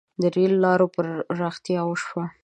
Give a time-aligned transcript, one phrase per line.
[0.21, 2.25] •د رېل لارو پراختیا وشوه.